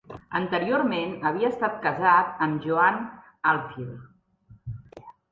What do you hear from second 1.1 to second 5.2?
havia estat casat amb Joanne Ahlfield.